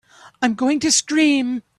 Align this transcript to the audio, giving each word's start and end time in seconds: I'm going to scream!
I'm 0.41 0.55
going 0.55 0.79
to 0.81 0.91
scream! 0.91 1.61